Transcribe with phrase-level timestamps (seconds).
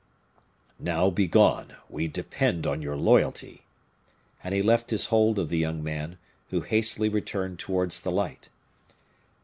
[0.79, 3.65] "Now, begone; we depend on your loyalty."
[4.43, 6.17] And he left his hold of the young man,
[6.49, 8.49] who hastily returned towards the light.